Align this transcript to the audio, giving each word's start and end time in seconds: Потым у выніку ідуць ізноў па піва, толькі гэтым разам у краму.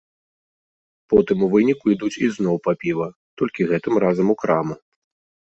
Потым 1.13 1.37
у 1.47 1.49
выніку 1.55 1.85
ідуць 1.97 2.13
ізноў 2.29 2.57
па 2.69 2.75
піва, 2.85 3.09
толькі 3.43 3.69
гэтым 3.75 3.95
разам 4.07 4.27
у 4.37 4.39
краму. 4.43 4.75